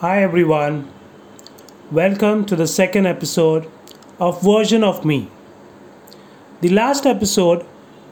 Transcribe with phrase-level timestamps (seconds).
[0.00, 0.90] Hi everyone.
[1.90, 3.66] Welcome to the second episode
[4.18, 5.30] of Version of Me.
[6.60, 7.64] The last episode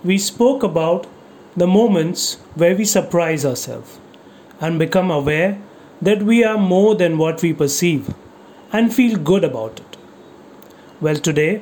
[0.02, 1.06] we spoke about
[1.54, 4.00] the moments where we surprise ourselves
[4.62, 5.60] and become aware
[6.00, 8.14] that we are more than what we perceive
[8.72, 9.98] and feel good about it.
[11.02, 11.60] Well, today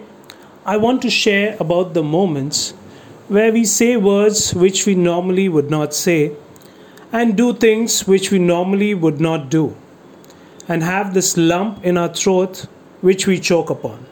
[0.64, 2.75] I want to share about the moments
[3.27, 6.36] where we say words which we normally would not say
[7.11, 9.77] and do things which we normally would not do
[10.73, 12.61] and have this lump in our throat
[13.03, 14.07] which we choke upon.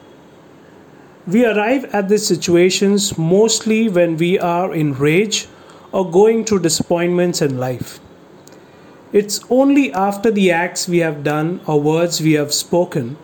[1.26, 5.48] We arrive at these situations mostly when we are in rage
[5.90, 7.98] or going through disappointments in life.
[9.10, 13.16] It's only after the acts we have done or words we have spoken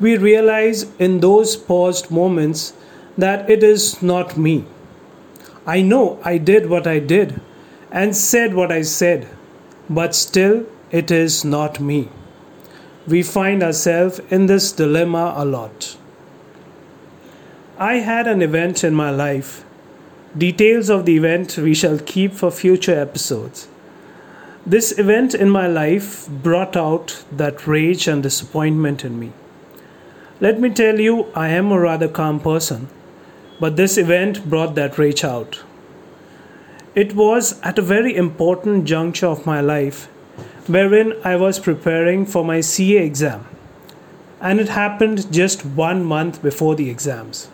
[0.00, 2.72] we realize in those paused moments
[3.18, 4.64] that it is not me.
[5.66, 7.38] I know I did what I did
[7.92, 9.28] and said what I said,
[9.90, 12.08] but still it is not me
[13.06, 15.96] we find ourselves in this dilemma a lot.
[17.78, 19.64] I had an event in my life.
[20.36, 23.68] Details of the event we shall keep for future episodes.
[24.66, 29.32] This event in my life brought out that rage and disappointment in me.
[30.40, 32.88] Let me tell you, I am a rather calm person,
[33.58, 35.62] but this event brought that rage out.
[36.94, 40.08] It was at a very important juncture of my life
[40.66, 43.46] wherein I was preparing for my CA exam,
[44.40, 47.48] and it happened just one month before the exams.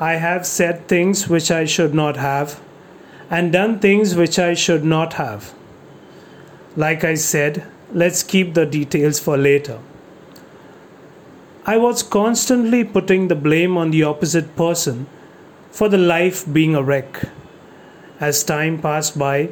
[0.00, 2.60] I have said things which I should not have,
[3.30, 5.54] and done things which I should not have.
[6.76, 9.78] Like I said, let's keep the details for later.
[11.64, 15.06] I was constantly putting the blame on the opposite person
[15.70, 17.28] for the life being a wreck.
[18.18, 19.50] As time passed by,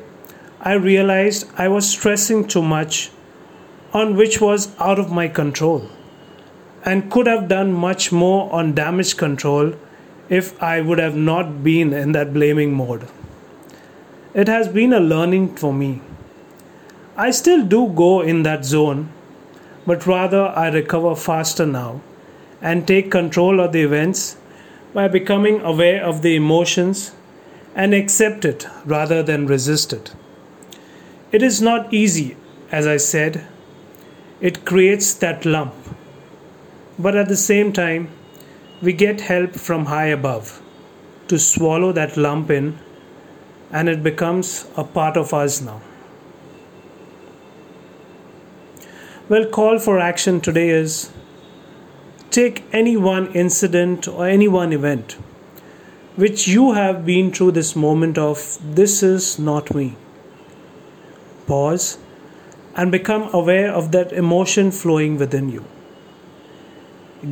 [0.63, 3.11] I realized I was stressing too much
[3.95, 5.89] on which was out of my control
[6.85, 9.73] and could have done much more on damage control
[10.29, 13.09] if I would have not been in that blaming mode.
[14.35, 16.03] It has been a learning for me.
[17.17, 19.09] I still do go in that zone,
[19.87, 22.03] but rather I recover faster now
[22.61, 24.37] and take control of the events
[24.93, 27.13] by becoming aware of the emotions
[27.75, 30.13] and accept it rather than resist it.
[31.33, 32.37] It is not easy,
[32.73, 33.47] as I said,
[34.41, 35.75] it creates that lump.
[36.99, 38.09] But at the same time,
[38.83, 40.61] we get help from high above
[41.29, 42.79] to swallow that lump in,
[43.71, 45.81] and it becomes a part of us now.
[49.29, 51.13] Well, call for action today is
[52.31, 55.17] take any one incident or any one event
[56.17, 59.97] which you have been through this moment of this is not me
[61.53, 61.87] pause
[62.75, 65.65] and become aware of that emotion flowing within you.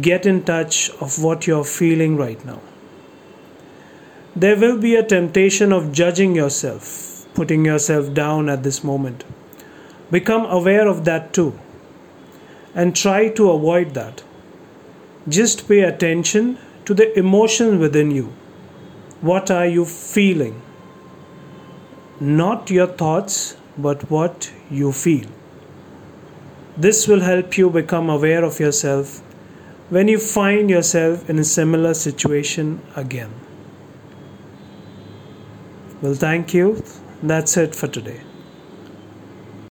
[0.09, 2.61] Get in touch of what you're feeling right now.
[4.35, 9.25] There will be a temptation of judging yourself, putting yourself down at this moment.
[10.11, 11.49] Become aware of that too
[12.75, 14.23] and try to avoid that.
[15.29, 18.33] Just pay attention to the emotion within you.
[19.21, 20.63] What are you feeling?
[22.21, 25.29] Not your thoughts, but what you feel.
[26.77, 29.21] This will help you become aware of yourself
[29.91, 33.31] when you find yourself in a similar situation again.
[36.03, 36.83] Well, thank you.
[37.23, 38.21] That's it for today.